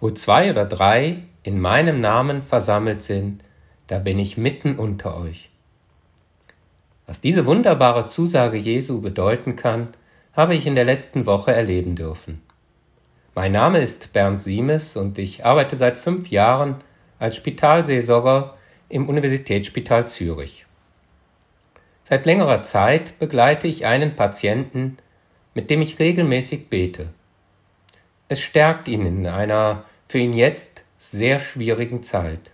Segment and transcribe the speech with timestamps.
[0.00, 3.44] Wo zwei oder drei in meinem Namen versammelt sind,
[3.86, 5.50] da bin ich mitten unter euch.
[7.06, 9.88] Was diese wunderbare Zusage Jesu bedeuten kann,
[10.32, 12.40] habe ich in der letzten Woche erleben dürfen.
[13.34, 16.76] Mein Name ist Bernd Siemes und ich arbeite seit fünf Jahren
[17.18, 18.56] als Spitalseelsorger
[18.88, 20.66] im Universitätsspital Zürich.
[22.04, 24.96] Seit längerer Zeit begleite ich einen Patienten,
[25.54, 27.08] mit dem ich regelmäßig bete.
[28.28, 32.50] Es stärkt ihn in einer für ihn jetzt sehr schwierigen Zeit.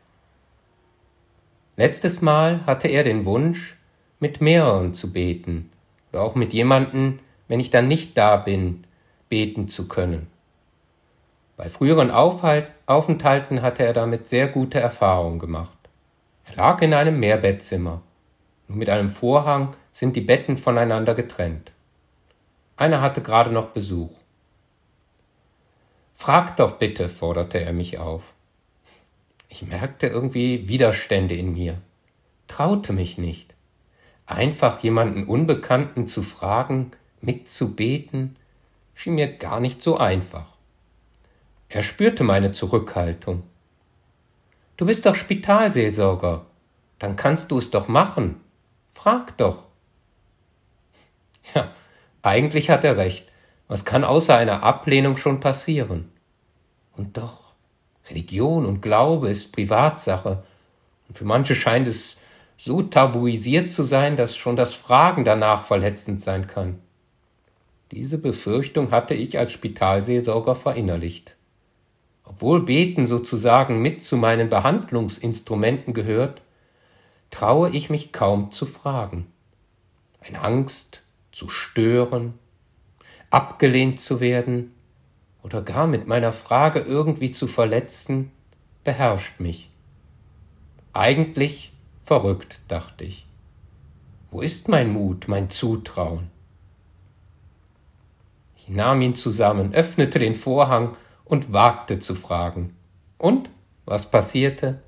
[1.78, 3.78] Letztes Mal hatte er den Wunsch,
[4.20, 5.70] mit mehreren zu beten
[6.12, 8.84] oder auch mit jemanden, wenn ich dann nicht da bin,
[9.30, 10.26] beten zu können.
[11.56, 15.78] Bei früheren Aufenthalten hatte er damit sehr gute Erfahrungen gemacht.
[16.44, 18.02] Er lag in einem Mehrbettzimmer.
[18.68, 21.72] Nur mit einem Vorhang sind die Betten voneinander getrennt.
[22.76, 24.12] Einer hatte gerade noch Besuch.
[26.18, 28.32] Frag doch bitte, forderte er mich auf.
[29.50, 31.76] Ich merkte irgendwie Widerstände in mir,
[32.48, 33.54] traute mich nicht.
[34.24, 38.36] Einfach jemanden Unbekannten zu fragen, mitzubeten,
[38.94, 40.56] schien mir gar nicht so einfach.
[41.68, 43.42] Er spürte meine Zurückhaltung.
[44.78, 46.46] Du bist doch Spitalseelsorger,
[46.98, 48.40] dann kannst du es doch machen.
[48.94, 49.64] Frag doch.
[51.54, 51.70] Ja,
[52.22, 53.30] eigentlich hat er recht.
[53.68, 56.10] Was kann außer einer Ablehnung schon passieren?
[56.96, 57.54] Und doch,
[58.08, 60.44] Religion und Glaube ist Privatsache,
[61.08, 62.20] und für manche scheint es
[62.56, 66.80] so tabuisiert zu sein, dass schon das Fragen danach verletzend sein kann.
[67.92, 71.36] Diese Befürchtung hatte ich als Spitalseelsorger verinnerlicht.
[72.24, 76.42] Obwohl Beten sozusagen mit zu meinen Behandlungsinstrumenten gehört,
[77.30, 79.26] traue ich mich kaum zu fragen.
[80.20, 82.34] Eine Angst zu stören,
[83.30, 84.72] abgelehnt zu werden
[85.42, 88.32] oder gar mit meiner Frage irgendwie zu verletzen,
[88.84, 89.70] beherrscht mich.
[90.92, 91.72] Eigentlich
[92.04, 93.26] verrückt, dachte ich.
[94.30, 96.30] Wo ist mein Mut, mein Zutrauen?
[98.56, 102.74] Ich nahm ihn zusammen, öffnete den Vorhang und wagte zu fragen.
[103.18, 103.50] Und
[103.84, 104.80] was passierte?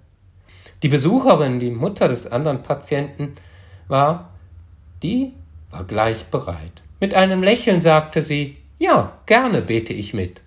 [0.83, 3.35] Die Besucherin, die Mutter des anderen Patienten,
[3.87, 4.31] war,
[5.03, 5.33] die
[5.71, 6.83] war gleich bereit.
[7.01, 10.41] Mit einem Lächeln sagte sie, ja, gerne bete ich mit.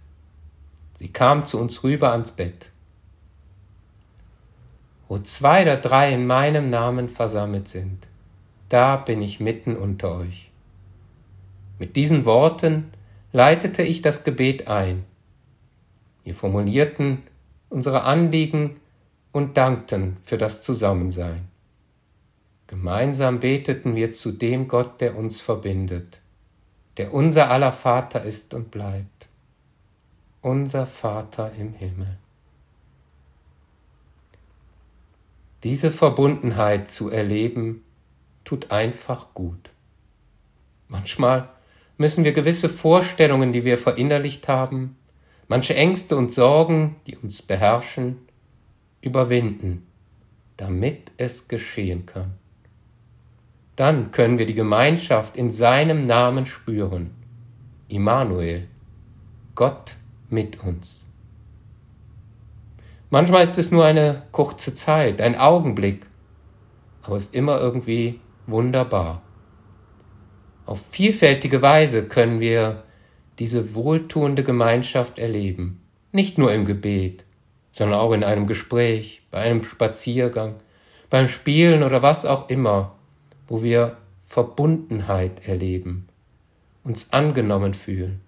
[0.96, 2.68] Sie kam zu uns rüber ans Bett.
[5.08, 8.08] Wo zwei oder drei in meinem Namen versammelt sind,
[8.70, 10.50] da bin ich mitten unter euch.
[11.80, 12.92] Mit diesen Worten
[13.32, 15.06] leitete ich das Gebet ein.
[16.24, 17.24] Wir formulierten
[17.70, 18.78] unsere Anliegen
[19.32, 21.48] und dankten für das Zusammensein.
[22.68, 26.21] Gemeinsam beteten wir zu dem Gott, der uns verbindet
[26.98, 29.28] der unser aller Vater ist und bleibt,
[30.42, 32.18] unser Vater im Himmel.
[35.64, 37.84] Diese Verbundenheit zu erleben,
[38.44, 39.70] tut einfach gut.
[40.88, 41.50] Manchmal
[41.98, 44.98] müssen wir gewisse Vorstellungen, die wir verinnerlicht haben,
[45.48, 48.18] manche Ängste und Sorgen, die uns beherrschen,
[49.02, 49.86] überwinden,
[50.58, 52.41] damit es geschehen kann
[53.82, 57.16] dann können wir die Gemeinschaft in seinem Namen spüren.
[57.88, 58.68] Immanuel,
[59.56, 59.96] Gott
[60.30, 61.04] mit uns.
[63.10, 66.06] Manchmal ist es nur eine kurze Zeit, ein Augenblick,
[67.02, 69.24] aber es ist immer irgendwie wunderbar.
[70.68, 72.84] Auf vielfältige Weise können wir
[73.40, 75.82] diese wohltuende Gemeinschaft erleben,
[76.12, 77.26] nicht nur im Gebet,
[77.72, 80.58] sondern auch in einem Gespräch, bei einem Spaziergang,
[81.10, 83.01] beim Spielen oder was auch immer
[83.52, 86.08] wo wir Verbundenheit erleben,
[86.86, 88.22] uns angenommen fühlen.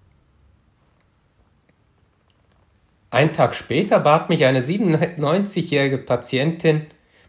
[3.08, 6.82] Ein Tag später bat mich eine 97-jährige Patientin,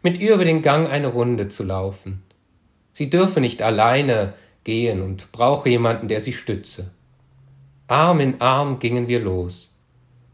[0.04, 2.22] mit ihr über den Gang eine Runde zu laufen.
[2.92, 4.34] Sie dürfe nicht alleine
[4.66, 6.92] gehen und brauche jemanden, der sie stütze.
[7.88, 9.70] Arm in Arm gingen wir los.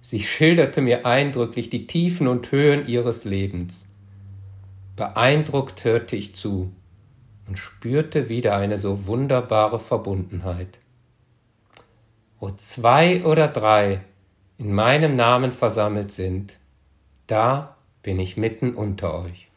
[0.01, 3.85] Sie schilderte mir eindrücklich die Tiefen und Höhen ihres Lebens.
[4.95, 6.71] Beeindruckt hörte ich zu
[7.47, 10.79] und spürte wieder eine so wunderbare Verbundenheit.
[12.39, 14.01] Wo zwei oder drei
[14.57, 16.57] in meinem Namen versammelt sind,
[17.27, 19.50] da bin ich mitten unter euch.